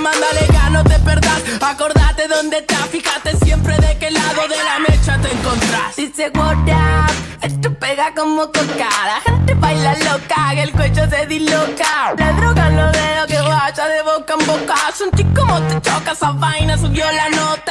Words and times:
mándale 0.00 0.46
no 0.70 0.84
te 0.84 0.98
perdás. 1.00 1.42
Acordate 1.60 2.28
dónde 2.28 2.58
estás, 2.58 2.86
fíjate 2.90 3.36
siempre 3.44 3.76
de 3.76 3.98
qué 3.98 4.10
lado 4.10 4.42
de 4.48 4.56
la 4.56 4.78
mecha 4.78 5.18
te 5.20 5.32
encontrás. 5.32 5.96
Dice 5.96 6.30
what 6.34 6.56
up, 6.56 7.12
esto 7.42 7.72
pega 7.74 8.12
como 8.14 8.46
coca. 8.46 8.88
La 9.04 9.20
gente 9.24 9.54
baila 9.54 9.94
loca, 9.98 10.50
que 10.54 10.62
el 10.62 10.72
cuello 10.72 11.08
se 11.08 11.26
disloca. 11.26 12.14
La 12.16 12.32
droga 12.32 12.70
no 12.70 12.90
dejo 12.92 13.26
que 13.26 13.40
vaya 13.40 13.88
de 13.88 14.02
boca 14.02 14.34
en 14.38 14.46
boca. 14.46 14.76
Sentí 14.94 15.24
como 15.24 15.60
te 15.62 15.80
choca 15.80 16.12
esa 16.12 16.30
vaina, 16.32 16.78
subió 16.78 17.04
la 17.12 17.28
nota. 17.30 17.69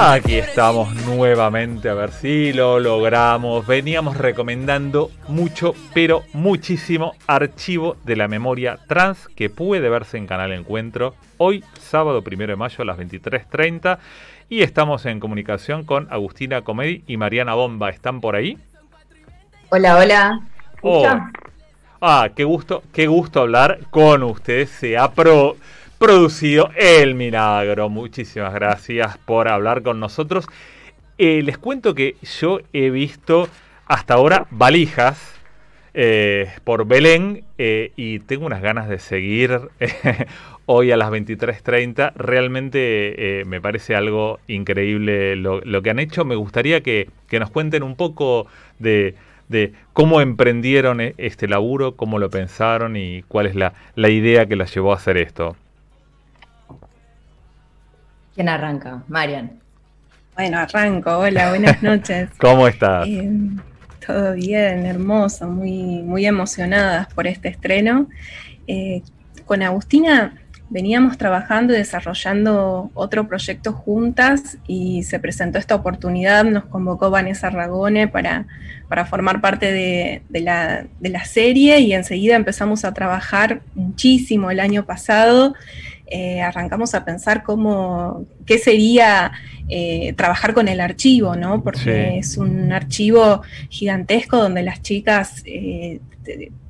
Aquí 0.00 0.36
estamos 0.36 0.94
nuevamente, 1.06 1.88
a 1.88 1.94
ver 1.94 2.12
si 2.12 2.52
lo 2.52 2.78
logramos. 2.78 3.66
Veníamos 3.66 4.16
recomendando 4.16 5.10
mucho, 5.26 5.74
pero 5.92 6.22
muchísimo 6.32 7.14
archivo 7.26 7.96
de 8.04 8.14
la 8.14 8.28
memoria 8.28 8.78
trans 8.86 9.26
que 9.34 9.50
puede 9.50 9.88
verse 9.88 10.16
en 10.16 10.28
Canal 10.28 10.52
Encuentro 10.52 11.16
hoy, 11.36 11.64
sábado 11.80 12.22
1 12.24 12.46
de 12.46 12.54
mayo 12.54 12.82
a 12.82 12.84
las 12.84 12.96
23.30. 12.96 13.98
Y 14.48 14.62
estamos 14.62 15.04
en 15.04 15.18
comunicación 15.18 15.84
con 15.84 16.06
Agustina 16.12 16.62
Comedi 16.62 17.02
y 17.08 17.16
Mariana 17.16 17.54
Bomba. 17.54 17.90
¿Están 17.90 18.20
por 18.20 18.36
ahí? 18.36 18.56
Hola, 19.70 19.96
hola. 19.96 20.40
Oh. 20.80 21.08
Ah, 22.00 22.28
qué 22.36 22.44
gusto, 22.44 22.84
qué 22.92 23.08
gusto 23.08 23.40
hablar 23.40 23.80
con 23.90 24.22
ustedes. 24.22 24.70
Se 24.70 24.96
ha 24.96 25.10
pro 25.10 25.56
producido 25.98 26.70
El 26.76 27.16
Milagro. 27.16 27.88
Muchísimas 27.88 28.54
gracias 28.54 29.18
por 29.18 29.48
hablar 29.48 29.82
con 29.82 29.98
nosotros. 29.98 30.46
Eh, 31.18 31.42
les 31.42 31.58
cuento 31.58 31.94
que 31.94 32.14
yo 32.40 32.60
he 32.72 32.90
visto 32.90 33.48
hasta 33.86 34.14
ahora 34.14 34.46
valijas 34.50 35.34
eh, 35.94 36.52
por 36.62 36.86
Belén 36.86 37.42
eh, 37.58 37.90
y 37.96 38.20
tengo 38.20 38.46
unas 38.46 38.62
ganas 38.62 38.88
de 38.88 39.00
seguir 39.00 39.60
hoy 40.66 40.92
a 40.92 40.96
las 40.96 41.10
23.30. 41.10 42.12
Realmente 42.14 43.42
me 43.46 43.60
parece 43.60 43.96
algo 43.96 44.38
increíble 44.46 45.34
lo, 45.34 45.82
que 45.82 45.90
han 45.90 45.98
hecho. 45.98 46.24
Me 46.24 46.36
gustaría 46.36 46.80
que, 46.80 47.08
nos 47.32 47.50
cuenten 47.50 47.82
un 47.82 47.96
poco 47.96 48.46
de, 48.78 49.16
cómo 49.92 50.20
emprendieron 50.20 51.00
este 51.00 51.48
laburo, 51.48 51.96
cómo 51.96 52.20
lo 52.20 52.30
pensaron 52.30 52.96
y 52.96 53.24
cuál 53.26 53.46
es 53.46 53.56
la, 53.56 53.72
la 53.96 54.10
idea 54.10 54.46
que 54.46 54.54
las 54.54 54.72
llevó 54.72 54.92
a 54.92 54.96
hacer 54.96 55.16
esto. 55.16 55.56
¿Quién 58.38 58.50
arranca? 58.50 59.02
Marian. 59.08 59.50
Bueno, 60.36 60.58
arranco. 60.58 61.10
Hola, 61.10 61.48
buenas 61.48 61.82
noches. 61.82 62.30
¿Cómo 62.38 62.68
estás? 62.68 63.04
Eh, 63.08 63.32
todo 64.06 64.34
bien, 64.34 64.86
hermoso, 64.86 65.48
muy, 65.48 66.04
muy 66.04 66.24
emocionadas 66.24 67.12
por 67.12 67.26
este 67.26 67.48
estreno. 67.48 68.08
Eh, 68.68 69.02
con 69.44 69.60
Agustina 69.64 70.34
veníamos 70.70 71.18
trabajando 71.18 71.74
y 71.74 71.78
desarrollando 71.78 72.92
otro 72.94 73.26
proyecto 73.26 73.72
juntas 73.72 74.58
y 74.68 75.02
se 75.02 75.18
presentó 75.18 75.58
esta 75.58 75.74
oportunidad, 75.74 76.44
nos 76.44 76.66
convocó 76.66 77.10
Vanessa 77.10 77.50
Ragone 77.50 78.06
para, 78.06 78.46
para 78.88 79.04
formar 79.04 79.40
parte 79.40 79.72
de, 79.72 80.22
la, 80.30 80.86
de 81.00 81.08
la 81.08 81.24
serie 81.24 81.80
y 81.80 81.92
enseguida 81.92 82.36
empezamos 82.36 82.84
a 82.84 82.94
trabajar 82.94 83.62
muchísimo 83.74 84.52
el 84.52 84.60
año 84.60 84.84
pasado 84.84 85.56
eh, 86.10 86.40
arrancamos 86.40 86.94
a 86.94 87.04
pensar 87.04 87.42
cómo, 87.42 88.24
qué 88.46 88.58
sería 88.58 89.30
eh, 89.68 90.14
trabajar 90.16 90.54
con 90.54 90.66
el 90.68 90.80
archivo, 90.80 91.36
¿no? 91.36 91.62
Porque 91.62 92.16
es 92.16 92.38
un 92.38 92.72
archivo 92.72 93.42
gigantesco 93.68 94.38
donde 94.38 94.62
las 94.62 94.80
chicas, 94.80 95.42
eh, 95.44 96.00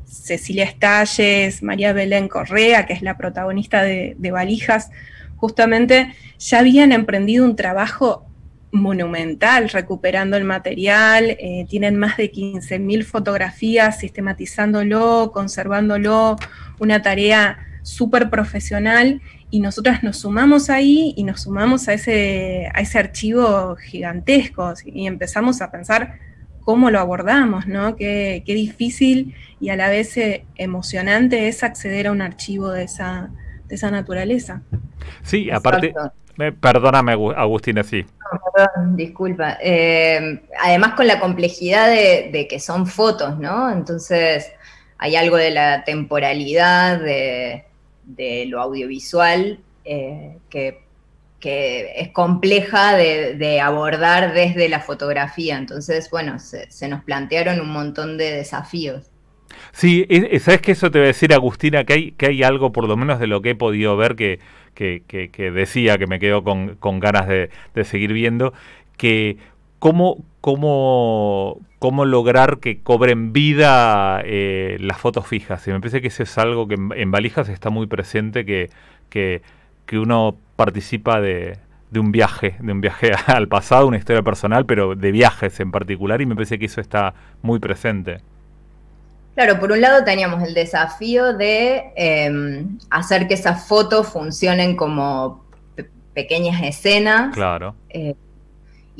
Cecilia 0.06 0.64
Estalles, 0.64 1.62
María 1.62 1.92
Belén 1.92 2.26
Correa, 2.26 2.84
que 2.84 2.94
es 2.94 3.02
la 3.02 3.16
protagonista 3.16 3.82
de, 3.82 4.16
Valijas, 4.32 4.90
justamente 5.36 6.14
ya 6.40 6.58
habían 6.58 6.90
emprendido 6.90 7.44
un 7.44 7.54
trabajo 7.54 8.24
monumental 8.72 9.68
recuperando 9.68 10.36
el 10.36 10.44
material, 10.44 11.38
tienen 11.68 11.96
más 11.96 12.16
de 12.16 12.30
15.000 12.30 13.04
fotografías 13.04 14.00
sistematizándolo, 14.00 15.30
conservándolo, 15.32 16.36
una 16.78 17.00
tarea 17.00 17.67
súper 17.82 18.30
profesional 18.30 19.20
y 19.50 19.60
nosotras 19.60 20.02
nos 20.02 20.18
sumamos 20.18 20.70
ahí 20.70 21.14
y 21.16 21.24
nos 21.24 21.42
sumamos 21.42 21.88
a 21.88 21.94
ese, 21.94 22.68
a 22.74 22.80
ese 22.80 22.98
archivo 22.98 23.76
gigantesco 23.76 24.74
y 24.84 25.06
empezamos 25.06 25.62
a 25.62 25.70
pensar 25.70 26.18
cómo 26.68 26.90
lo 26.90 27.00
abordamos, 27.00 27.66
¿no? 27.66 27.96
Qué, 27.96 28.42
difícil 28.46 29.34
y 29.58 29.70
a 29.70 29.76
la 29.76 29.88
vez 29.88 30.16
eh, 30.18 30.44
emocionante 30.56 31.48
es 31.48 31.62
acceder 31.62 32.08
a 32.08 32.12
un 32.12 32.20
archivo 32.20 32.70
de 32.70 32.84
esa, 32.84 33.30
de 33.66 33.74
esa 33.74 33.90
naturaleza. 33.90 34.60
Sí, 35.22 35.50
aparte, 35.50 35.94
perdóname 36.60 37.12
Agustina, 37.12 37.82
sí. 37.82 38.04
perdón, 38.54 38.96
disculpa. 38.96 39.56
Eh, 39.62 40.42
además 40.60 40.92
con 40.92 41.06
la 41.06 41.18
complejidad 41.18 41.88
de, 41.88 42.28
de 42.32 42.46
que 42.46 42.60
son 42.60 42.86
fotos, 42.86 43.38
¿no? 43.38 43.70
Entonces 43.70 44.52
hay 44.98 45.16
algo 45.16 45.36
de 45.36 45.52
la 45.52 45.84
temporalidad, 45.84 47.00
de, 47.00 47.64
de 48.08 48.46
lo 48.46 48.60
audiovisual 48.60 49.60
eh, 49.84 50.38
que, 50.50 50.86
es 51.40 52.08
compleja 52.08 52.96
de, 52.96 53.60
abordar 53.60 54.34
desde 54.34 54.68
la 54.68 54.80
fotografía. 54.80 55.56
Entonces, 55.56 56.10
bueno, 56.10 56.38
se, 56.40 56.88
nos 56.88 57.04
plantearon 57.04 57.60
un 57.60 57.70
montón 57.70 58.18
de 58.18 58.32
desafíos. 58.32 59.08
Sí, 59.72 60.06
sabes 60.40 60.60
que 60.60 60.72
eso 60.72 60.90
te 60.90 60.98
voy 60.98 61.04
a 61.04 61.08
decir, 61.08 61.32
Agustina, 61.32 61.84
que 61.84 61.92
hay, 61.92 62.12
que 62.12 62.26
hay 62.26 62.42
algo, 62.42 62.72
por 62.72 62.88
lo 62.88 62.96
menos 62.96 63.20
de 63.20 63.28
lo 63.28 63.40
que 63.40 63.50
he 63.50 63.54
podido 63.54 63.96
ver, 63.96 64.16
que, 64.16 64.40
que, 64.74 65.50
decía 65.52 65.96
que 65.96 66.08
me 66.08 66.18
quedo 66.18 66.42
con, 66.42 67.00
ganas 67.00 67.28
de, 67.28 67.50
de 67.72 67.84
seguir 67.84 68.12
viendo, 68.12 68.52
que 68.96 69.36
cómo, 69.78 70.24
cómo, 70.48 71.60
cómo 71.78 72.06
lograr 72.06 72.58
que 72.58 72.80
cobren 72.82 73.34
vida 73.34 74.22
eh, 74.24 74.78
las 74.80 74.96
fotos 74.96 75.26
fijas. 75.26 75.68
Y 75.68 75.72
me 75.72 75.78
parece 75.78 76.00
que 76.00 76.08
eso 76.08 76.22
es 76.22 76.38
algo 76.38 76.66
que 76.66 76.76
en, 76.76 77.10
valijas 77.10 77.50
está 77.50 77.68
muy 77.68 77.86
presente, 77.86 78.46
que, 78.46 78.70
que, 79.10 79.42
uno 79.98 80.36
participa 80.56 81.20
de, 81.20 81.58
de, 81.90 82.00
un 82.00 82.12
viaje, 82.12 82.56
de 82.60 82.72
un 82.72 82.80
viaje 82.80 83.12
al 83.26 83.46
pasado, 83.46 83.86
una 83.86 83.98
historia 83.98 84.22
personal, 84.22 84.64
pero 84.64 84.94
de 84.94 85.12
viajes 85.12 85.60
en 85.60 85.70
particular, 85.70 86.22
y 86.22 86.24
me 86.24 86.34
parece 86.34 86.58
que 86.58 86.64
eso 86.64 86.80
está 86.80 87.12
muy 87.42 87.58
presente. 87.58 88.22
Claro, 89.34 89.60
por 89.60 89.70
un 89.70 89.82
lado 89.82 90.02
teníamos 90.02 90.42
el 90.42 90.54
desafío 90.54 91.34
de 91.34 91.92
em, 91.94 92.78
hacer 92.88 93.28
que 93.28 93.34
esas 93.34 93.68
fotos 93.68 94.08
funcionen 94.08 94.76
como 94.76 95.44
pequeñas 96.14 96.62
escenas. 96.62 97.34
Claro. 97.34 97.74
Eh, 97.90 98.14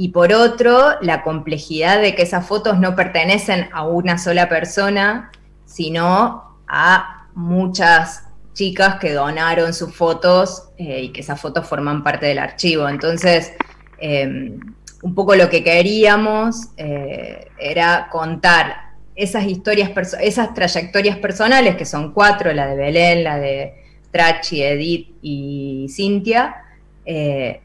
y 0.01 0.11
por 0.11 0.33
otro, 0.33 0.93
la 1.01 1.25
complejidad 1.25 2.01
de 2.01 2.15
que 2.15 2.23
esas 2.23 2.47
fotos 2.47 2.79
no 2.79 2.95
pertenecen 2.95 3.69
a 3.73 3.85
una 3.85 4.17
sola 4.17 4.49
persona, 4.49 5.33
sino 5.65 6.57
a 6.69 7.27
muchas 7.35 8.23
chicas 8.53 9.01
que 9.01 9.13
donaron 9.13 9.75
sus 9.75 9.93
fotos 9.93 10.69
eh, 10.77 11.03
y 11.03 11.09
que 11.09 11.23
esas 11.23 11.41
fotos 11.41 11.67
forman 11.67 12.05
parte 12.05 12.27
del 12.27 12.39
archivo. 12.39 12.89
Entonces, 12.89 13.55
em, 13.99 14.61
un 15.03 15.15
poco 15.17 15.35
lo 15.35 15.51
que 15.51 15.65
queríamos 15.65 16.69
eh, 16.77 17.49
era 17.59 18.07
contar 18.09 18.93
esas 19.17 19.47
historias, 19.47 19.91
esas 20.21 20.55
trayectorias 20.55 21.17
personales, 21.19 21.75
que 21.75 21.85
son 21.85 22.13
cuatro, 22.13 22.53
la 22.53 22.69
de 22.69 22.77
Belén, 22.77 23.25
la 23.25 23.37
de 23.41 23.75
Trachi, 24.13 24.63
Edith 24.63 25.17
y 25.23 25.89
Cintia, 25.91 26.55
eh, 27.05 27.63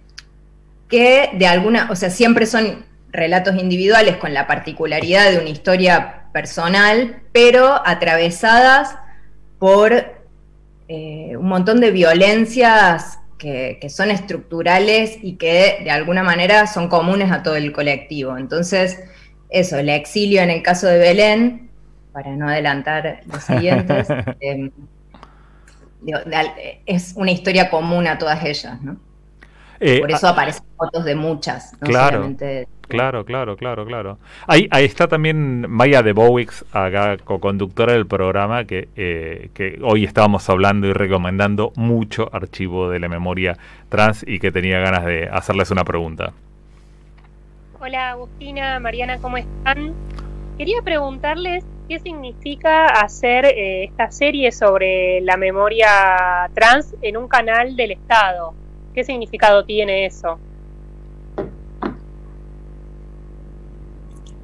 que 0.94 1.31
de 1.34 1.48
alguna, 1.48 1.90
o 1.90 1.96
sea, 1.96 2.12
siempre 2.12 2.46
son 2.46 2.86
relatos 3.12 3.56
individuales 3.56 4.18
con 4.18 4.31
la 4.31 4.46
particularidad 4.46 5.31
de 5.31 5.40
una 5.40 5.50
historia 5.50 6.26
personal, 6.31 7.24
pero 7.31 7.81
atravesadas 7.84 8.95
por 9.57 9.92
eh, 10.88 11.36
un 11.36 11.48
montón 11.48 11.80
de 11.80 11.90
violencias 11.90 13.18
que, 13.40 13.80
son 13.90 14.12
estructurales 14.12 15.18
y 15.24 15.38
que 15.38 15.80
de 15.84 15.90
alguna 15.90 16.22
manera 16.22 16.68
son 16.68 16.90
comunes 16.90 17.31
a 17.31 17.42
todo 17.42 17.56
el 17.56 17.72
colectivo. 17.72 18.38
Entonces, 18.38 19.04
eso, 19.50 19.80
el 19.80 19.90
exilio 19.90 20.44
en 20.44 20.51
el 20.51 20.62
caso 20.62 20.86
de 20.86 21.00
Belén, 21.00 21.72
para 22.12 22.36
no 22.36 22.48
adelantar 22.48 23.22
los 23.25 23.44
siguientes, 23.45 24.10
em, 24.40 24.69
es 26.86 27.13
una 27.16 27.31
historia 27.31 27.72
común 27.72 28.06
a 28.06 28.19
todas 28.19 28.45
ellas, 28.45 28.80
¿no? 28.84 29.00
Eh, 29.80 30.00
Por 30.00 30.12
eso 30.12 30.28
aparecen 30.28 30.64
fotos 30.78 31.06
de 31.06 31.16
muchas, 31.16 31.75
claro, 31.80 32.36
Claro, 32.88 33.25
claro, 33.25 33.56
claro, 33.56 33.86
claro. 33.86 34.18
Ahí, 34.46 34.68
ahí 34.70 34.86
está 34.86 35.08
también 35.08 35.70
Maya 35.70 36.04
de 36.04 36.12
Bowix, 36.12 36.64
acá 36.74 37.18
co-conductora 37.18 37.94
del 37.94 38.06
programa, 38.06 38.66
que, 38.66 38.90
eh, 38.96 39.50
que 39.54 39.80
hoy 39.81 40.04
estábamos 40.04 40.48
hablando 40.50 40.88
y 40.88 40.94
recomendando 40.94 41.72
mucho 41.75 42.30
archivo 42.34 42.90
de 42.90 43.00
la 43.00 43.08
memoria 43.08 43.58
trans 43.90 44.24
y 44.28 44.40
que 44.40 44.52
tenía 44.52 44.80
ganas 44.80 45.06
de 45.06 45.28
hacerles 45.31 45.72
una 45.72 45.84
pregunta. 45.84 46.34
Hola 47.80 48.12
Agustina, 48.12 48.80
Mariana, 48.80 49.18
¿cómo 49.19 49.38
están? 49.38 49.94
quería 50.58 50.81
preguntarles 50.84 51.66
qué 51.88 52.00
significa 52.00 52.86
hacer 52.88 53.46
eh, 53.46 53.86
esta 53.86 54.12
serie 54.12 54.52
sobre 54.52 55.22
la 55.22 55.38
memoria 55.38 56.50
trans 56.54 56.96
en 57.02 57.18
un 57.18 57.28
canal 57.28 57.76
del 57.76 57.92
Estado. 57.92 58.54
¿Qué 58.94 59.04
significado 59.04 59.66
tiene 59.66 60.06
eso? 60.06 60.38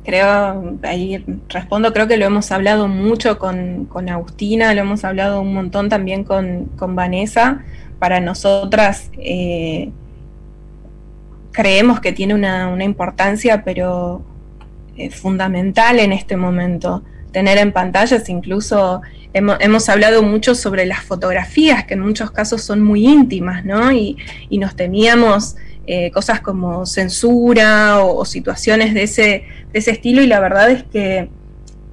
Creo, 0.04 0.78
ahí 0.82 1.24
respondo, 1.50 1.94
creo 1.94 2.08
que 2.08 2.18
lo 2.18 2.26
hemos 2.26 2.52
hablado 2.52 2.88
mucho 2.88 3.38
con, 3.38 3.88
Agustina, 4.10 4.74
lo 4.74 4.82
hemos 4.82 5.04
hablado 5.04 5.42
un 5.42 5.54
montón 5.54 5.88
también 5.90 6.24
con, 6.24 6.70
Vanessa. 6.96 7.64
Para 8.00 8.20
nosotras 8.20 9.12
eh, 9.18 9.92
creemos 11.52 12.00
que 12.00 12.12
tiene 12.12 12.34
una, 12.34 12.84
importancia, 12.84 13.64
pero 13.64 14.24
eh, 14.98 15.12
fundamental 15.12 16.00
en 16.00 16.12
este 16.12 16.38
momento. 16.38 17.04
Tener 17.32 17.58
en 17.58 17.72
pantallas, 17.72 18.28
incluso 18.30 19.02
hemos, 19.34 19.90
hablado 19.90 20.24
mucho 20.24 20.56
sobre 20.56 20.86
las 20.86 21.04
fotografías, 21.04 21.86
que 21.86 21.94
en 21.94 22.02
muchos 22.02 22.32
casos 22.32 22.64
son 22.64 22.82
muy 22.82 23.08
íntimas, 23.08 23.66
¿no? 23.66 23.92
Y, 23.92 24.18
nos 24.52 24.76
temíamos 24.76 25.56
eh, 25.88 26.12
cosas 26.12 26.42
como 26.42 26.86
censura 26.86 28.04
o, 28.04 28.26
situaciones 28.26 28.94
de 28.94 29.04
ese, 29.04 29.44
de 29.72 29.80
ese 29.80 29.92
estilo, 29.92 30.22
y 30.22 30.28
la 30.28 30.40
verdad 30.40 30.72
es 30.72 30.84
que 30.84 31.30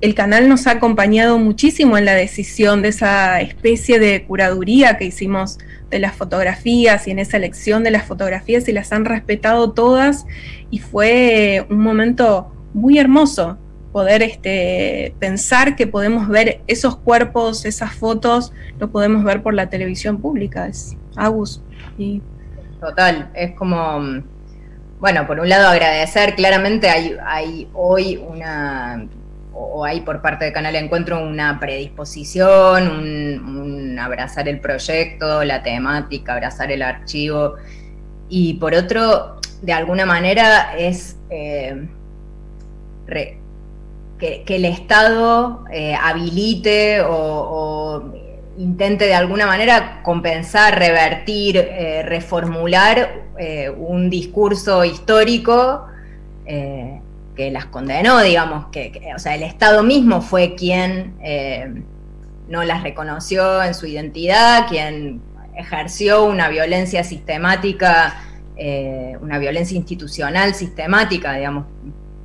el 0.00 0.14
canal 0.14 0.48
nos 0.48 0.66
ha 0.66 0.72
acompañado 0.72 1.38
muchísimo 1.38 1.96
en 1.96 2.04
la 2.04 2.14
decisión 2.14 2.82
de 2.82 2.88
esa 2.88 3.40
especie 3.40 3.98
de 3.98 4.24
curaduría 4.24 4.98
que 4.98 5.06
hicimos 5.06 5.58
de 5.90 5.98
las 5.98 6.14
fotografías 6.14 7.08
y 7.08 7.12
en 7.12 7.18
esa 7.18 7.38
elección 7.38 7.82
de 7.82 7.90
las 7.90 8.04
fotografías 8.04 8.68
y 8.68 8.72
las 8.72 8.92
han 8.92 9.04
respetado 9.04 9.72
todas 9.72 10.26
y 10.70 10.80
fue 10.80 11.64
un 11.70 11.78
momento 11.78 12.52
muy 12.74 12.98
hermoso 12.98 13.56
poder 13.96 14.20
este, 14.20 15.14
pensar 15.18 15.74
que 15.74 15.86
podemos 15.86 16.28
ver 16.28 16.60
esos 16.66 16.98
cuerpos, 16.98 17.64
esas 17.64 17.94
fotos, 17.94 18.52
lo 18.78 18.90
podemos 18.90 19.24
ver 19.24 19.42
por 19.42 19.54
la 19.54 19.70
televisión 19.70 20.20
pública. 20.20 20.66
Es 20.66 20.98
Agus. 21.16 21.62
Total, 22.78 23.30
es 23.32 23.52
como, 23.52 24.22
bueno, 25.00 25.26
por 25.26 25.40
un 25.40 25.48
lado 25.48 25.68
agradecer, 25.68 26.34
claramente 26.34 26.90
hay, 26.90 27.16
hay 27.24 27.70
hoy 27.72 28.18
una 28.18 29.08
o 29.54 29.82
hay 29.82 30.02
por 30.02 30.20
parte 30.20 30.44
de 30.44 30.52
Canal 30.52 30.76
Encuentro 30.76 31.26
una 31.26 31.58
predisposición, 31.58 32.90
un, 32.90 33.98
abrazar 33.98 34.46
el 34.46 34.60
proyecto, 34.60 35.42
la 35.42 35.62
temática, 35.62 36.34
abrazar 36.34 36.70
el 36.70 36.82
archivo. 36.82 37.54
Y 38.28 38.58
por 38.58 38.74
otro, 38.74 39.40
de 39.62 39.72
alguna 39.72 40.04
manera 40.04 40.76
es 40.76 41.16
eh, 41.30 41.88
que, 44.18 44.44
el 44.46 44.64
Estado 44.64 45.64
eh, 45.72 45.94
habilite 45.94 47.00
o, 47.02 48.12
intente 48.58 49.06
de 49.06 49.14
alguna 49.14 49.46
manera 49.46 50.00
compensar, 50.02 50.78
revertir, 50.78 51.58
eh, 51.58 52.02
reformular 52.02 53.26
un 53.76 54.08
discurso 54.08 54.82
histórico 54.82 55.84
que 57.36 57.50
las 57.50 57.66
condenó, 57.66 58.20
digamos, 58.22 58.66
que, 58.72 59.12
o 59.14 59.18
sea, 59.18 59.34
el 59.34 59.42
Estado 59.42 59.82
mismo 59.82 60.22
fue 60.22 60.54
quien 60.54 61.14
eh, 61.22 61.82
no 62.48 62.64
las 62.64 62.82
reconoció 62.82 63.62
en 63.62 63.74
su 63.74 63.86
identidad, 63.86 64.66
quien 64.66 65.20
ejerció 65.54 66.24
una 66.24 66.48
violencia 66.48 67.04
sistemática, 67.04 68.22
eh, 68.56 69.16
una 69.20 69.38
violencia 69.38 69.76
institucional 69.76 70.54
sistemática, 70.54 71.34
digamos, 71.34 71.66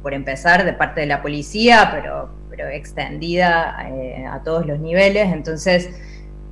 por 0.01 0.13
empezar, 0.13 0.65
de 0.65 0.74
parte 0.74 1.01
de 1.01 1.07
la 1.07 1.21
policía, 1.21 1.89
pero, 1.94 2.30
pero 2.50 2.68
extendida 2.68 3.77
eh, 3.89 4.25
a 4.25 4.44
todos 4.44 4.65
los 4.65 4.80
niveles. 4.80 5.31
Entonces, 5.31 5.89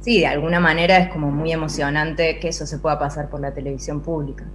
sí, 0.02 0.20
de 0.20 0.28
alguna 0.28 0.60
manera 0.60 0.98
es 0.98 1.10
como 1.10 1.32
muy 1.32 1.52
emocionante 1.52 2.40
que 2.40 2.50
eso 2.50 2.66
se 2.66 2.80
pueda 2.80 3.00
pasar 3.00 3.30
por 3.30 3.42
la 3.42 3.54
televisión 3.54 4.02
pública. 4.02 4.46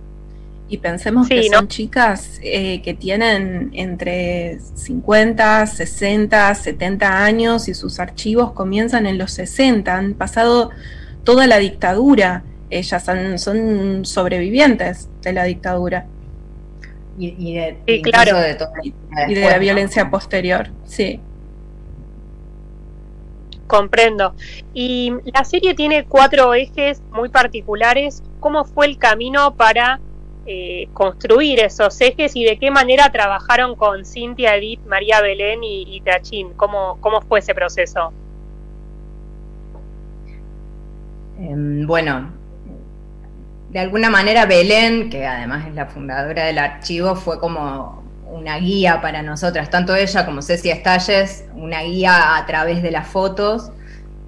Y 0.67 0.79
pensemos 0.79 1.29
que 1.29 1.43
son 1.50 1.69
chicas 1.69 2.41
eh, 2.43 2.81
que 2.81 2.94
tienen 2.94 3.70
entre 3.75 4.58
50, 4.61 5.67
60, 5.67 6.55
70 6.55 7.25
años 7.25 7.69
y 7.69 7.75
sus 7.75 8.00
archivos 8.00 8.52
comienzan 8.52 9.05
en 9.06 9.19
los 9.19 9.32
60, 9.32 9.94
han 9.94 10.14
pasado 10.14 10.70
toda 11.23 11.47
la 11.47 11.58
dictadura, 11.58 12.44
ellas 12.70 13.05
son, 13.37 14.05
sobrevivientes 14.06 15.08
de 15.23 15.32
la 15.35 15.44
dictadura. 15.44 16.06
Y, 17.16 17.55
de, 17.55 18.02
claro. 18.02 18.38
y 19.28 19.34
de 19.34 19.40
la 19.40 19.58
violencia 19.58 20.11
posterior, 20.11 20.70
sí. 20.84 21.20
Comprendo. 23.66 24.34
Y 24.72 25.12
la 25.32 25.44
serie 25.44 25.75
tiene 25.75 26.05
cuatro 26.05 26.55
ejes 26.55 27.00
muy 27.12 27.28
particulares. 27.28 28.22
¿Cómo 28.40 28.64
fue 28.64 28.87
el 28.87 28.99
camino 28.99 29.55
para 29.55 30.00
eh, 30.46 30.88
construir 30.93 31.61
esos 31.61 31.99
ejes 32.02 32.37
y 32.37 32.44
de 32.44 32.58
qué 32.58 32.70
manera 32.70 33.11
trabajaron 33.11 33.75
con 33.76 34.05
Cintia, 34.05 34.56
Edith, 34.56 34.81
María 34.87 35.22
Belén 35.22 35.64
y, 35.64 35.84
y 35.88 36.02
Tachín. 36.02 36.52
¿Cómo, 36.55 36.99
¿Cómo 37.00 37.22
fue 37.22 37.38
ese 37.38 37.55
proceso? 37.55 38.12
Em, 41.38 41.87
bueno, 41.87 42.31
de 43.75 43.81
alguna 43.81 44.09
manera 44.09 44.47
Belén, 44.47 45.11
que 45.11 45.26
además 45.26 45.67
es 45.67 45.75
la 45.75 45.87
fundadora 45.87 46.44
del 46.44 46.59
archivo, 46.59 47.17
fue 47.17 47.41
como 47.41 48.05
una 48.31 48.56
guía 48.59 49.00
para 49.00 49.21
nosotras, 49.21 49.69
tanto 49.69 49.97
ella 49.97 50.25
como 50.25 50.43
Ceci 50.43 50.71
Estalles, 50.71 51.44
una 51.56 51.82
guía 51.82 52.37
a 52.37 52.47
través 52.47 52.85
de 52.85 52.93
las 52.93 53.09
fotos, 53.09 53.73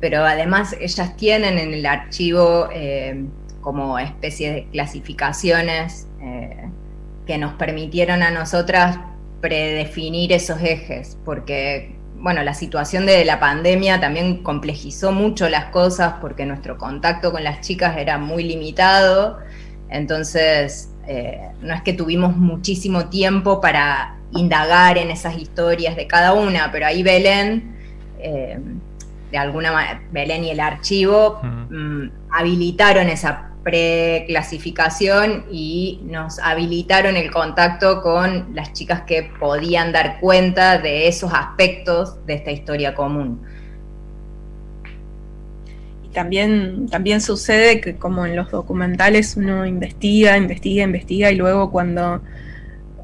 pero 0.00 0.24
además 0.24 0.74
ellas 0.80 1.16
tienen 1.16 1.58
en 1.58 1.74
el 1.74 1.86
archivo 1.86 2.68
eh, 2.72 3.24
como 3.60 4.00
especie 4.00 4.52
de 4.52 4.66
clasificaciones 4.72 6.08
eh, 6.20 6.68
que 7.24 7.38
nos 7.38 7.52
permitieron 7.52 8.24
a 8.24 8.32
nosotras 8.32 8.98
predefinir 9.40 10.32
esos 10.32 10.60
ejes, 10.60 11.16
porque 11.24 11.94
bueno, 12.26 12.42
la 12.42 12.54
situación 12.54 13.06
de 13.06 13.24
la 13.24 13.38
pandemia 13.38 14.00
también 14.00 14.42
complejizó 14.42 15.12
mucho 15.12 15.48
las 15.48 15.66
cosas 15.66 16.14
porque 16.20 16.44
nuestro 16.44 16.76
contacto 16.76 17.30
con 17.30 17.44
las 17.44 17.60
chicas 17.60 17.96
era 17.98 18.18
muy 18.18 18.42
limitado, 18.42 19.38
entonces 19.90 20.90
eh, 21.06 21.50
no 21.60 21.72
es 21.72 21.82
que 21.82 21.92
tuvimos 21.92 22.36
muchísimo 22.36 23.06
tiempo 23.10 23.60
para 23.60 24.16
indagar 24.32 24.98
en 24.98 25.12
esas 25.12 25.38
historias 25.38 25.94
de 25.94 26.08
cada 26.08 26.32
una, 26.32 26.72
pero 26.72 26.86
ahí 26.86 27.04
Belén, 27.04 27.76
eh, 28.18 28.58
de 29.30 29.38
alguna 29.38 29.70
manera, 29.70 30.02
Belén 30.10 30.42
y 30.42 30.50
el 30.50 30.58
archivo 30.58 31.38
mm, 31.44 32.08
habilitaron 32.32 33.08
esa 33.08 33.52
preclasificación 33.66 35.46
y 35.50 35.98
nos 36.04 36.38
habilitaron 36.38 37.16
el 37.16 37.32
contacto 37.32 38.00
con 38.00 38.54
las 38.54 38.72
chicas 38.72 39.02
que 39.02 39.28
podían 39.40 39.90
dar 39.90 40.20
cuenta 40.20 40.78
de 40.78 41.08
esos 41.08 41.32
aspectos 41.34 42.24
de 42.26 42.34
esta 42.34 42.52
historia 42.52 42.94
común. 42.94 43.40
Y 46.04 46.10
también, 46.10 46.86
también 46.88 47.20
sucede 47.20 47.80
que 47.80 47.96
como 47.96 48.24
en 48.24 48.36
los 48.36 48.52
documentales 48.52 49.36
uno 49.36 49.66
investiga, 49.66 50.36
investiga, 50.36 50.84
investiga 50.84 51.32
y 51.32 51.34
luego 51.34 51.72
cuando 51.72 52.20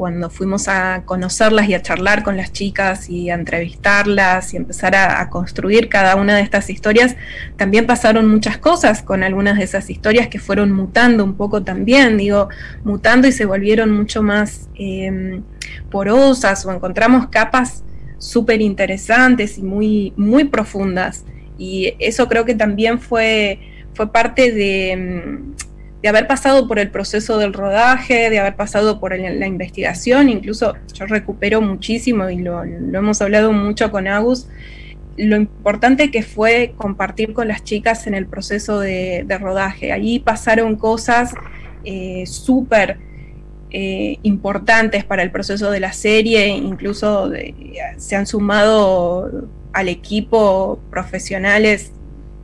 cuando 0.02 0.30
fuimos 0.30 0.66
a 0.66 1.04
conocerlas 1.04 1.68
y 1.68 1.74
a 1.74 1.80
charlar 1.80 2.24
con 2.24 2.36
las 2.36 2.50
chicas 2.50 3.08
y 3.08 3.30
a 3.30 3.34
entrevistarlas 3.34 4.52
y 4.52 4.56
empezar 4.56 4.96
a, 4.96 5.30
construir 5.30 5.88
cada 5.88 6.16
una 6.16 6.34
de 6.34 6.42
estas 6.42 6.70
historias, 6.70 7.14
también 7.56 7.86
pasaron 7.86 8.26
muchas 8.26 8.58
cosas 8.58 9.00
con 9.00 9.22
algunas 9.22 9.58
de 9.58 9.62
esas 9.62 9.90
historias 9.90 10.26
que 10.26 10.40
fueron 10.40 10.72
mutando 10.72 11.22
un 11.22 11.34
poco 11.34 11.62
también, 11.62 12.16
digo, 12.18 12.48
mutando 12.82 13.28
y 13.28 13.32
se 13.32 13.44
volvieron 13.44 13.92
mucho 13.92 14.24
más 14.24 14.68
em, 14.74 15.44
porosas 15.88 16.66
o 16.66 16.72
encontramos 16.72 17.28
capas 17.28 17.84
súper 18.18 18.60
interesantes 18.60 19.56
y 19.56 19.62
muy, 19.62 20.14
muy 20.16 20.46
profundas. 20.46 21.24
Y 21.58 21.94
eso 22.00 22.26
creo 22.26 22.44
que 22.44 22.56
también 22.56 22.98
fue, 22.98 23.60
fue 23.94 24.10
parte 24.10 24.50
de 24.50 24.90
em, 24.90 25.54
de 26.02 26.08
haber 26.08 26.26
pasado 26.26 26.66
por 26.66 26.80
el 26.80 26.90
proceso 26.90 27.38
del 27.38 27.52
rodaje, 27.52 28.28
de 28.28 28.40
haber 28.40 28.56
pasado 28.56 28.98
por 28.98 29.16
la 29.16 29.46
investigación, 29.46 30.28
incluso 30.28 30.74
yo 30.92 31.06
recupero 31.06 31.62
muchísimo 31.62 32.28
y 32.28 32.38
lo, 32.38 32.64
hemos 32.64 33.22
hablado 33.22 33.52
mucho 33.52 33.90
con 33.92 34.08
Agus, 34.08 34.48
lo 35.16 35.36
importante 35.36 36.10
que 36.10 36.22
fue 36.22 36.74
compartir 36.76 37.32
con 37.32 37.46
las 37.46 37.62
chicas 37.62 38.06
en 38.08 38.14
el 38.14 38.26
proceso 38.26 38.80
de, 38.80 39.24
rodaje. 39.40 39.92
Allí 39.92 40.18
pasaron 40.18 40.74
cosas 40.74 41.34
eh, 41.84 42.24
súper 42.26 42.98
eh, 43.70 44.18
importantes 44.22 45.04
para 45.04 45.22
el 45.22 45.30
proceso 45.30 45.70
de 45.70 45.78
la 45.78 45.92
serie, 45.92 46.48
incluso 46.48 47.30
se 47.96 48.16
han 48.16 48.26
sumado 48.26 49.48
al 49.72 49.88
equipo 49.88 50.80
profesionales 50.90 51.92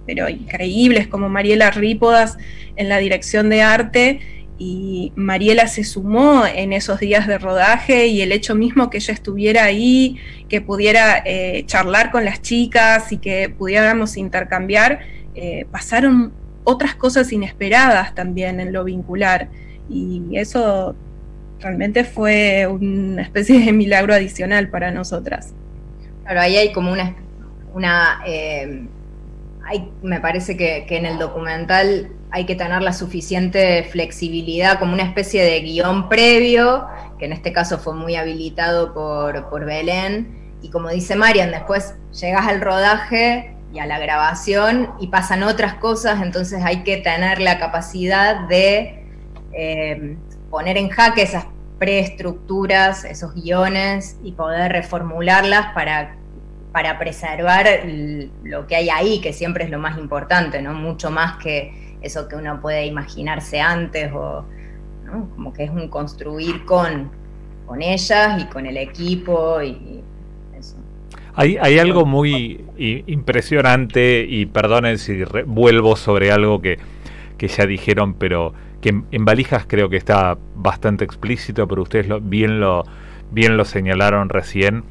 pero 0.09 0.31
increíbles 0.31 1.07
como 1.07 1.29
Mariela 1.29 1.71
Rípodas 1.71 2.39
en 2.77 2.89
la 2.89 2.97
dirección 2.97 3.51
de 3.51 3.61
arte 3.61 4.21
y 4.59 5.13
Mariela 5.17 5.69
se 5.69 5.85
sumó 5.85 6.47
en 6.47 6.73
esos 6.73 6.99
días 6.99 7.27
de 7.27 7.37
rodaje 7.37 8.07
y 8.07 8.23
el 8.23 8.33
hecho 8.33 8.55
mismo 8.55 8.89
que 8.89 8.97
ella 8.97 9.13
estuviera 9.13 9.65
ahí, 9.65 10.17
que 10.49 10.63
pudiera 10.63 11.23
eh, 11.27 11.63
charlar 11.67 12.11
con 12.11 12.25
las 12.25 12.41
chicas 12.41 13.13
y 13.13 13.19
que 13.19 13.51
pudiéramos 13.51 14.17
intercambiar, 14.17 15.01
eh, 15.35 15.67
pasaron 15.71 16.33
otras 16.65 16.95
cosas 16.95 17.31
inesperadas 17.31 18.15
también 18.15 18.61
en 18.61 18.73
lo 18.73 18.85
vincular 18.85 19.51
y 19.91 20.23
eso 20.39 20.97
realmente 21.61 22.05
fue 22.05 22.67
una 22.67 23.21
especie 23.21 23.61
de 23.61 23.73
milagro 23.73 24.15
adicional 24.15 24.71
para 24.71 24.91
nosotras. 24.91 25.53
Claro, 26.23 26.41
ahí 26.41 26.57
hay 26.57 26.73
como 26.73 26.95
una, 27.75 28.23
eh, 28.27 28.87
me 30.03 30.21
parece 30.21 30.57
que, 30.57 30.87
en 30.89 31.07
el 31.07 31.19
documental 31.19 32.11
hay 32.31 32.45
que 32.45 32.55
tener 32.55 32.83
la 32.83 32.93
suficiente 32.93 33.85
flexibilidad 33.85 34.79
como 34.79 34.93
una 34.93 35.05
especie 35.05 35.43
de 35.43 35.61
guion 35.61 36.09
previo, 36.09 36.87
que 37.19 37.25
en 37.25 37.33
este 37.33 37.53
caso 37.53 37.79
fue 37.79 37.95
muy 37.95 38.17
habilitado 38.17 38.93
por, 38.93 39.49
por 39.49 39.65
Belén. 39.65 40.57
Y 40.61 40.71
como 40.71 40.91
dice 40.91 41.17
Marian, 41.17 41.51
después 41.51 41.95
llegas 42.13 42.47
al 42.47 42.61
rodaje 42.61 43.55
y 43.73 43.79
a 43.79 43.87
la 43.87 43.99
grabación 43.99 44.91
y 45.01 45.09
pasan 45.09 45.43
otras 45.43 45.75
cosas, 45.75 46.23
entonces 46.23 46.63
hay 46.65 46.83
que 46.83 46.99
tener 46.99 47.41
la 47.41 47.59
capacidad 47.59 48.49
de 48.49 49.05
eh, 49.53 50.17
poner 50.51 50.77
en 50.77 50.89
jaque 50.89 51.23
esas 51.23 51.47
preestructuras, 51.79 53.05
esos 53.05 53.35
guiones 53.35 54.19
y 54.23 54.33
poder 54.33 54.73
reformularlas 54.73 55.73
para, 55.75 56.17
para 56.73 56.99
preservar 56.99 57.67
lo 58.45 58.67
que 58.67 58.77
hay 58.77 58.91
ahí, 58.91 59.21
que 59.21 59.33
siempre 59.33 59.65
es 59.65 59.71
lo 59.71 59.79
más 59.79 59.99
importante, 59.99 60.61
¿no? 60.63 60.75
Mucho 60.75 61.11
más 61.11 61.39
que 61.39 61.97
eso 62.03 62.29
que 62.29 62.37
uno 62.37 62.61
puede 62.61 62.87
imaginarse 62.87 63.61
antes 63.61 64.13
o 64.13 64.45
como 65.35 65.53
que 65.53 65.65
es 65.65 65.71
un 65.71 65.89
construir 65.89 66.65
con, 66.65 67.11
con 67.67 67.83
ellas 67.83 68.43
y 68.43 68.47
con 68.47 68.67
el 68.67 68.77
equipo 68.77 69.63
y, 69.63 70.03
eso. 70.59 70.77
Hay, 71.35 71.57
hay 71.57 71.79
algo 71.79 72.05
muy 72.05 72.65
impresionante 72.77 74.27
y 74.29 74.47
perdonen 74.47 74.99
si 74.99 75.23
vuelvo 75.47 75.97
sobre 75.97 76.31
algo 76.31 76.61
que, 76.61 76.79
que 77.39 77.49
ya 77.49 77.65
dijeron, 77.65 78.15
pero 78.15 78.53
que 78.81 78.91
en, 79.11 79.25
valijas 79.25 79.65
creo 79.67 79.89
que 79.89 79.97
está 79.97 80.37
bastante 80.55 81.05
explícito, 81.05 81.67
pero 81.67 81.83
ustedes 81.83 82.09
lo, 82.09 82.21
bien, 82.21 82.61
lo, 82.61 82.85
bien 83.31 83.57
lo 83.57 83.65
señalaron 83.65 84.29
recién, 84.29 84.85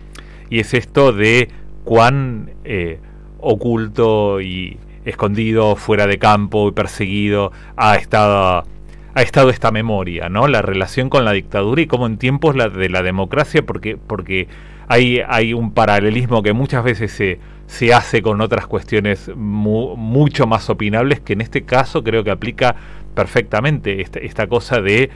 y 0.49 0.59
es 0.59 0.73
esto 0.73 1.11
de 1.11 1.49
cuán 1.87 2.51
eh, 2.65 2.99
oculto 3.39 4.41
y 4.41 4.77
escondido, 5.05 5.77
fuera 5.77 6.05
de 6.05 6.17
campo 6.19 6.67
y 6.67 6.73
perseguido, 6.73 7.53
ha 7.77 7.95
estado, 7.95 8.65
ha 9.13 9.21
estado 9.21 9.49
esta 9.51 9.71
memoria, 9.71 10.27
¿no? 10.27 10.49
La 10.49 10.61
relación 10.61 11.09
con 11.09 11.23
la 11.23 11.31
dictadura 11.31 11.81
y 11.81 11.87
cómo 11.87 12.05
en 12.05 12.17
tiempos 12.17 12.55
de 12.55 12.89
la 12.89 13.01
democracia, 13.03 13.65
porque, 13.65 13.95
porque 13.95 14.49
hay, 14.89 15.21
hay 15.25 15.53
un 15.53 15.71
paralelismo 15.71 16.43
que 16.43 16.51
muchas 16.51 16.83
veces 16.83 17.09
se, 17.13 17.39
se 17.67 17.93
hace 17.93 18.21
con 18.21 18.41
otras 18.41 18.67
cuestiones 18.67 19.31
mucho 19.33 20.45
más 20.45 20.69
opinables, 20.69 21.21
que 21.21 21.33
en 21.33 21.41
este 21.41 21.61
caso 21.63 22.03
creo 22.03 22.25
que 22.25 22.31
aplica 22.31 22.75
perfectamente 23.15 24.01
esta, 24.01 24.19
esta 24.19 24.47
cosa 24.47 24.81
de 24.81 25.09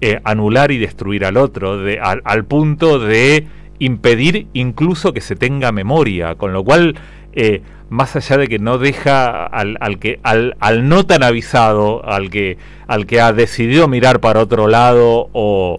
eh, 0.00 0.20
anular 0.22 0.70
y 0.70 0.78
destruir 0.78 1.24
al 1.24 1.36
otro, 1.36 1.78
de, 1.78 1.98
al 1.98 2.44
punto 2.44 3.00
de 3.00 3.44
impedir 3.80 4.46
incluso 4.52 5.12
que 5.12 5.20
se 5.20 5.34
tenga 5.34 5.72
memoria, 5.72 6.36
con 6.36 6.52
lo 6.52 6.62
cual 6.62 6.94
eh, 7.32 7.62
más 7.88 8.14
allá 8.14 8.36
de 8.36 8.46
que 8.46 8.60
no 8.60 8.78
deja 8.78 9.44
al, 9.46 9.98
que 9.98 10.20
al, 10.22 10.56
al, 10.60 10.88
no 10.88 11.04
tan 11.06 11.24
avisado, 11.24 12.04
al 12.08 12.30
que 12.30 12.56
al 12.86 13.06
que 13.06 13.20
ha 13.20 13.32
decidido 13.32 13.88
mirar 13.88 14.20
para 14.20 14.40
otro 14.40 14.68
lado 14.68 15.28
o, 15.32 15.78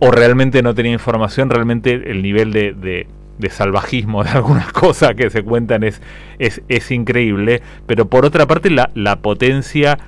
o 0.00 0.10
realmente 0.10 0.62
no 0.62 0.74
tenía 0.74 0.92
información, 0.92 1.48
realmente 1.50 1.92
el 2.10 2.22
nivel 2.22 2.52
de, 2.52 2.72
de, 3.38 3.50
salvajismo 3.50 4.24
de 4.24 4.30
algunas 4.34 4.72
cosas 4.72 5.14
que 5.14 5.30
se 5.30 5.44
cuentan 5.44 5.84
es, 5.84 6.02
es, 6.38 6.62
es 6.68 6.90
increíble, 6.90 7.62
pero 7.86 8.06
por 8.06 8.24
otra 8.24 8.46
parte 8.46 8.70
la, 8.70 8.90
la, 8.94 9.20
potencia 9.20 9.98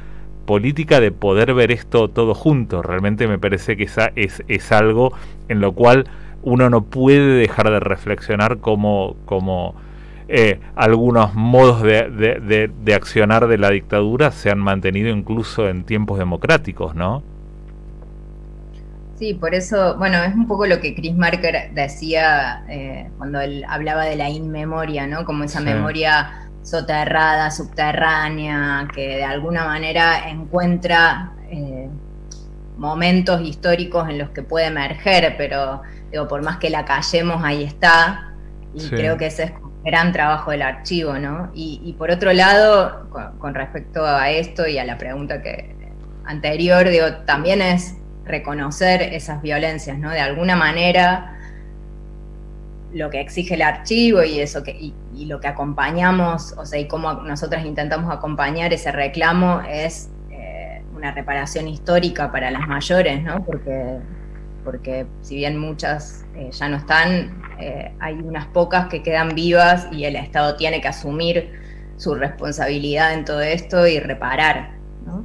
política 0.45 0.99
de 0.99 1.13
poder 1.13 1.55
ver 1.55 1.71
esto 1.71 2.09
todo 2.09 2.35
junto, 2.35 2.83
realmente 2.83 3.29
me 3.29 3.39
parece 3.39 3.77
que 3.77 3.85
esa 3.85 4.11
es, 4.17 4.43
es 4.49 4.73
algo 4.73 5.13
en 5.49 5.61
lo 5.61 5.73
cual 5.73 6.07
uno 6.43 6.71
no 6.71 6.83
puede 6.83 7.39
dejar 7.39 7.71
de 7.71 7.81
reflexionar 7.81 8.59
como, 8.59 9.17
como 9.25 9.75
eh, 10.29 10.61
algunos 10.77 11.35
modos 11.35 11.83
de, 11.83 12.71
de, 12.71 12.95
accionar 12.95 13.49
de 13.49 13.59
la 13.59 13.71
dictadura 13.71 14.31
se 14.31 14.51
han 14.51 14.59
mantenido 14.59 15.09
incluso 15.09 15.69
en 15.69 15.85
tiempos 15.85 16.19
democráticos, 16.19 16.95
¿no? 16.95 17.23
Sí, 19.19 19.35
por 19.35 19.55
eso, 19.55 19.97
bueno, 19.97 20.23
es 20.23 20.35
un 20.35 20.47
poco 20.47 20.67
lo 20.67 20.81
que 20.81 20.95
Chris 20.95 21.17
Marker 21.17 21.73
decía 21.73 22.65
eh, 22.69 23.11
cuando 23.19 23.41
él 23.41 23.65
hablaba 23.69 24.05
de 24.05 24.15
la 24.15 24.29
inmemoria, 24.29 25.07
¿no? 25.07 25.25
Como 25.25 25.45
esa 25.45 25.61
memoria 25.61 26.49
soterrada, 26.63 27.51
subterránea, 27.51 28.87
que 28.95 29.17
de 29.17 29.25
alguna 29.25 29.65
manera 29.65 30.29
encuentra 30.29 31.33
eh, 31.51 31.89
momentos 32.77 33.41
históricos 33.41 34.09
en 34.09 34.19
los 34.19 34.31
que 34.31 34.43
puede 34.43 34.67
emerger, 34.67 35.35
pero 35.39 35.81
digo, 36.11 36.29
por 36.29 36.43
más 36.43 36.59
que 36.59 36.71
la 36.71 36.85
callemos, 36.85 37.43
ahí 37.45 37.65
está. 37.65 38.35
Y 38.75 38.89
creo 38.91 39.17
que 39.17 39.27
ese 39.27 39.45
es 39.45 39.53
gran 39.85 40.13
trabajo 40.13 40.51
del 40.51 40.63
archivo, 40.63 41.15
¿no? 41.19 41.51
Y, 41.55 41.95
por 41.99 42.11
otro 42.11 42.33
lado, 42.33 43.09
con, 43.39 43.55
respecto 43.55 44.05
a 44.05 44.31
esto 44.31 44.67
y 44.67 44.79
a 44.79 44.85
la 44.85 44.99
pregunta 44.99 45.43
que 45.43 45.75
anterior, 46.25 46.89
digo, 46.89 47.07
también 47.25 47.63
es 47.63 47.95
reconocer 48.25 49.03
esas 49.03 49.41
violencias, 49.41 49.99
¿no? 49.99 50.11
De 50.11 50.21
alguna 50.21 50.57
manera 50.57 51.35
lo 52.93 53.11
que 53.11 53.21
exige 53.21 53.55
el 53.55 53.63
archivo 53.63 54.23
y 54.23 54.41
eso 54.41 54.63
que 54.63 54.71
y, 54.71 54.95
lo 55.27 55.41
que 55.41 55.49
acompañamos, 55.49 56.55
o 56.57 56.65
sea, 56.65 56.79
y 56.79 56.87
cómo 56.87 57.13
nosotras 57.15 57.65
intentamos 57.65 58.15
acompañar 58.15 58.73
ese 58.73 58.93
reclamo 58.93 59.63
es 59.69 60.11
eh, 60.31 60.83
una 60.95 61.11
reparación 61.11 61.67
histórica 61.67 62.31
para 62.31 62.53
las 62.53 62.69
mayores, 62.69 63.23
¿no? 63.25 63.45
Porque 63.45 63.99
porque 64.65 65.07
si 65.23 65.37
bien 65.37 65.59
muchas 65.59 66.25
eh, 66.35 66.51
ya 66.53 66.69
no 66.69 66.77
están, 66.77 67.43
eh, 67.59 67.93
hay 68.01 68.15
unas 68.15 68.47
pocas 68.49 68.89
que 68.89 69.03
quedan 69.03 69.35
vivas 69.35 69.89
y 69.93 70.05
el 70.05 70.17
Estado 70.17 70.57
tiene 70.57 70.81
que 70.81 70.89
asumir 70.89 71.53
su 71.97 72.15
responsabilidad 72.15 73.15
en 73.15 73.25
todo 73.25 73.41
esto 73.41 73.87
y 73.87 73.99
reparar. 73.99 74.77
¿no? 75.07 75.25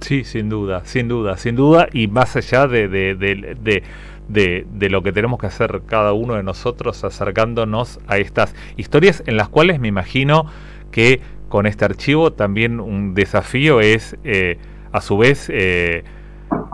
Sí, 0.00 0.24
sin 0.24 0.48
duda, 0.48 0.82
sin 0.84 1.08
duda, 1.08 1.36
sin 1.36 1.56
duda, 1.56 1.88
y 1.92 2.08
más 2.08 2.36
allá 2.36 2.66
de, 2.66 2.88
de, 2.88 3.14
de, 3.14 4.66
de, 4.66 4.88
lo 4.88 5.02
que 5.02 5.12
tenemos 5.12 5.38
que 5.38 5.46
hacer 5.46 5.82
cada 5.86 6.12
uno 6.12 6.34
de 6.34 6.42
nosotros 6.42 7.04
acercándonos 7.04 8.00
a 8.06 8.18
estas 8.18 8.54
historias 8.76 9.22
en 9.26 9.36
las 9.36 9.48
cuales 9.48 9.80
me 9.80 9.88
imagino 9.88 10.46
que 10.90 11.20
con 11.48 11.66
este 11.66 11.84
archivo 11.84 12.32
también 12.32 12.80
un 12.80 13.14
desafío 13.14 13.80
es, 13.80 14.16
eh, 14.24 14.58
a 14.92 15.00
su 15.00 15.18
vez, 15.18 15.48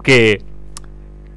que 0.04 0.42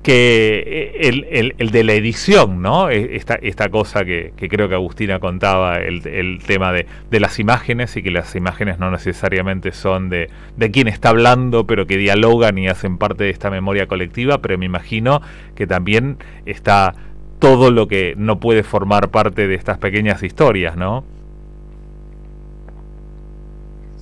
que 0.07 0.63
eh, 0.65 1.09
el, 1.09 1.53
el, 1.57 1.69
de 1.69 1.83
la 1.83 1.91
edición, 1.91 2.61
¿no? 2.61 2.89
E, 2.89 3.17
esta, 3.17 3.35
esta 3.35 3.67
cosa 3.67 4.05
que, 4.05 4.31
creo 4.37 4.69
que 4.69 4.75
Agustina 4.75 5.19
contaba, 5.19 5.79
el, 5.79 6.39
tema 6.47 6.71
de, 6.71 6.85
de, 7.11 7.19
las 7.19 7.39
imágenes 7.39 7.97
y 7.97 8.03
que 8.03 8.09
las 8.09 8.33
imágenes 8.33 8.79
no 8.79 8.89
necesariamente 8.89 9.73
son 9.73 10.07
de, 10.07 10.29
de 10.55 10.71
quien 10.71 10.87
está 10.87 11.09
hablando, 11.09 11.67
pero 11.67 11.87
que 11.87 11.97
dialogan 11.97 12.57
y 12.57 12.69
hacen 12.69 12.97
parte 12.97 13.25
de 13.25 13.31
esta 13.31 13.49
memoria 13.49 13.87
colectiva, 13.87 14.37
pero 14.37 14.57
me 14.57 14.65
imagino 14.65 15.21
que 15.55 15.67
también 15.67 16.19
está 16.45 16.95
todo 17.39 17.69
lo 17.69 17.89
que 17.89 18.13
no 18.15 18.39
puede 18.39 18.63
formar 18.63 19.09
parte 19.09 19.45
de 19.49 19.55
estas 19.55 19.77
pequeñas 19.77 20.23
historias, 20.23 20.77
¿no? 20.77 21.03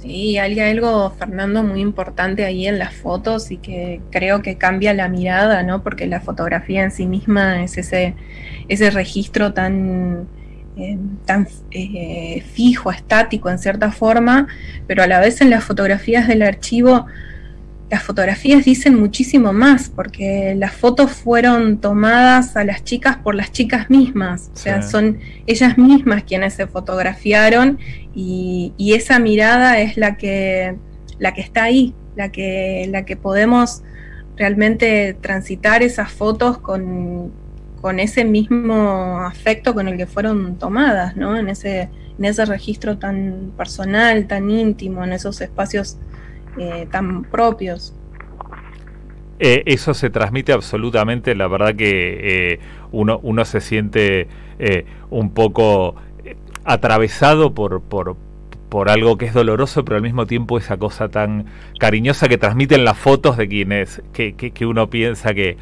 Sí, 0.05 0.37
hay 0.37 0.59
algo, 0.59 1.09
Fernando, 1.17 1.63
muy 1.63 1.81
importante 1.81 2.45
ahí 2.45 2.67
en 2.67 2.77
las 2.77 2.93
fotos 2.93 3.49
y 3.49 3.57
que 3.57 4.01
creo 4.11 4.43
que 4.43 4.55
cambia 4.55 4.93
la 4.93 5.09
mirada, 5.09 5.63
¿no? 5.63 5.81
Porque 5.81 6.05
la 6.05 6.21
fotografía 6.21 6.83
en 6.83 6.91
sí 6.91 7.07
misma 7.07 7.63
es 7.63 7.75
ese, 7.79 8.13
ese 8.67 8.91
registro 8.91 9.53
tan, 9.53 10.27
eh, 10.77 10.99
tan 11.25 11.47
eh, 11.71 12.43
fijo, 12.53 12.91
estático 12.91 13.49
en 13.49 13.57
cierta 13.57 13.91
forma, 13.91 14.47
pero 14.85 15.01
a 15.01 15.07
la 15.07 15.19
vez 15.19 15.41
en 15.41 15.49
las 15.49 15.63
fotografías 15.63 16.27
del 16.27 16.43
archivo 16.43 17.07
las 17.89 18.01
fotografías 18.03 18.65
dicen 18.65 18.99
muchísimo 18.99 19.53
más, 19.53 19.89
porque 19.89 20.55
las 20.57 20.73
fotos 20.73 21.11
fueron 21.11 21.79
tomadas 21.79 22.57
a 22.57 22.63
las 22.63 22.83
chicas 22.83 23.17
por 23.17 23.35
las 23.35 23.51
chicas 23.51 23.89
mismas, 23.89 24.49
o 24.53 24.57
sea, 24.57 24.81
son 24.81 25.19
ellas 25.45 25.77
mismas 25.77 26.23
quienes 26.23 26.55
se 26.55 26.65
fotografiaron 26.65 27.77
y, 28.15 28.73
esa 28.95 29.19
mirada 29.19 29.79
es 29.79 29.97
la 29.97 30.15
que, 30.15 30.75
la 31.19 31.33
que 31.33 31.41
está 31.41 31.63
ahí, 31.63 31.93
la 32.15 32.31
que, 32.31 32.87
la 32.89 33.05
que 33.05 33.17
podemos 33.17 33.83
realmente 34.37 35.15
transitar 35.19 35.83
esas 35.83 36.11
fotos 36.11 36.57
con, 36.57 37.31
con 37.81 37.99
ese 37.99 38.25
mismo 38.25 39.19
afecto 39.19 39.73
con 39.73 39.87
el 39.87 39.97
que 39.97 40.07
fueron 40.07 40.57
tomadas, 40.57 41.15
¿no? 41.17 41.37
En 41.37 41.49
ese, 41.49 41.89
en 42.17 42.25
ese 42.25 42.45
registro 42.45 42.97
tan 42.97 43.51
personal, 43.57 44.27
tan 44.27 44.49
íntimo, 44.49 45.03
en 45.03 45.13
esos 45.13 45.41
espacios 45.41 45.97
eh, 46.57 46.87
tan 46.91 47.23
propios. 47.23 47.93
Eh, 49.39 49.63
eso 49.65 49.93
se 49.93 50.09
transmite 50.09 50.53
absolutamente, 50.53 51.35
la 51.35 51.47
verdad 51.47 51.75
que 51.75 52.53
eh, 52.53 52.59
uno, 52.91 53.19
uno 53.21 53.43
se 53.43 53.59
siente 53.59 54.27
un 55.09 55.31
poco 55.31 55.95
atravesado 56.63 57.53
por, 57.53 57.81
por, 57.81 58.15
por 58.69 58.89
algo 58.89 59.17
que 59.17 59.25
es 59.25 59.33
doloroso, 59.33 59.85
pero 59.85 59.97
al 59.97 60.01
mismo 60.01 60.25
tiempo 60.25 60.57
esa 60.57 60.77
cosa 60.77 61.09
tan 61.09 61.45
cariñosa 61.79 62.27
que 62.27 62.37
transmiten 62.37 62.85
las 62.85 62.97
fotos 62.97 63.37
de 63.37 63.47
quienes, 63.47 64.01
que, 64.13 64.35
que, 64.35 64.65
uno 64.65 64.89
piensa 64.89 65.33
que, 65.33 65.57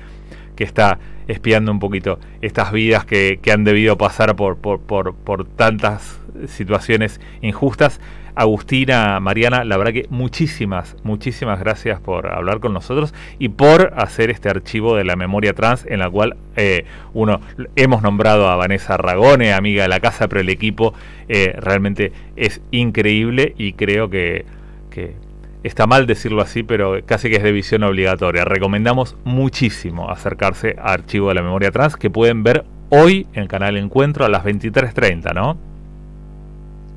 que, 0.56 0.64
está 0.64 1.00
espiando 1.28 1.72
un 1.72 1.80
poquito 1.80 2.20
estas 2.42 2.72
vidas 2.72 3.06
que, 3.06 3.40
que 3.42 3.52
han 3.52 3.64
debido 3.64 3.98
pasar 3.98 4.36
por, 4.36 4.58
por, 4.58 4.80
por, 4.80 5.16
por 5.16 5.46
tantas 5.46 6.20
situaciones 6.48 7.20
injustas. 7.42 8.00
Agustina, 8.36 9.20
Mariana, 9.20 9.64
la 9.64 9.78
verdad 9.78 9.94
que 9.94 10.08
muchísimas, 10.10 10.96
muchísimas 11.04 11.60
gracias 11.60 12.00
por 12.00 12.28
hablar 12.28 12.60
con 12.60 12.74
nosotros 12.74 13.14
y 13.38 13.50
por 13.50 13.94
hacer 13.96 14.32
este 14.32 14.50
archivo 14.50 14.96
de 14.96 15.04
la 15.04 15.16
memoria 15.16 15.54
trans 15.54 15.86
en 15.86 16.00
la 16.00 16.10
cual 16.10 16.36
eh, 16.56 16.86
uno 17.14 17.42
hemos 17.76 18.02
nombrado 18.02 18.50
a 18.50 18.56
Vanessa 18.56 18.98
Ragone, 18.98 19.54
amiga 19.54 19.84
de 19.84 19.90
la 19.90 20.00
casa, 20.00 20.28
pero 20.28 20.42
el 20.42 20.50
equipo 20.50 20.96
eh, 21.28 21.54
realmente 21.60 22.12
es 22.36 22.60
increíble 22.72 23.54
y 23.56 23.74
creo 23.74 24.10
que, 24.10 24.46
que 24.90 25.14
está 25.63 25.88
mal 25.88 26.05
decirlo 26.05 26.41
así, 26.41 26.63
pero 26.63 27.03
casi 27.05 27.29
que 27.29 27.38
es 27.38 27.43
de 27.43 27.51
visión 27.51 27.84
obligatoria. 27.84 28.46
Recomendamos 28.46 29.15
muchísimo 29.24 30.10
acercarse 30.10 30.75
a 30.77 30.93
Archivo 30.93 31.29
de 31.29 31.36
la 31.36 31.41
Memoria 31.41 31.72
Trans 31.72 31.96
que 31.96 32.10
pueden 32.10 32.43
ver 32.43 32.65
hoy 32.89 33.27
en 33.34 33.43
el 33.43 33.48
canal 33.48 33.77
Encuentro 33.77 34.25
a 34.25 34.29
las 34.29 34.43
23.30, 34.43 35.34
¿no? 35.34 35.58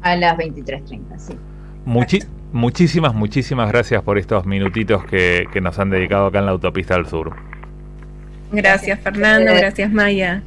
A 0.03 0.17
las 0.17 0.37
23.30, 0.37 1.19
sí. 1.19 2.19
muchísimas, 2.53 3.15
muchísimas 3.15 3.69
gracias 3.71 4.03
por 4.03 4.19
estos 4.19 4.47
minutitos 4.47 5.05
que, 5.05 5.49
nos 5.61 5.79
han 5.79 5.91
dedicado 5.91 6.27
acá 6.27 6.41
en 6.41 6.47
la 6.47 6.53
autopista 6.53 6.95
del 6.95 7.07
sur. 7.07 7.35
Gracias, 8.53 9.01
Fernando, 9.01 9.53
gracias 9.53 9.91
Maya. 9.91 10.43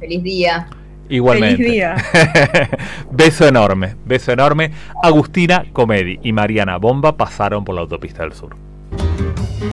Feliz 0.00 0.22
día. 0.22 0.66
Igualmente. 1.10 1.56
Feliz 1.56 1.72
día. 1.72 1.96
beso 3.10 3.46
enorme, 3.46 3.96
beso 4.06 4.32
enorme. 4.32 4.70
Agustina 5.02 5.64
Comedi 5.72 6.20
y 6.22 6.32
Mariana 6.32 6.78
Bomba 6.78 7.16
pasaron 7.16 7.64
por 7.64 7.74
la 7.74 7.82
autopista 7.82 8.22
del 8.22 8.32
sur. 8.32 8.56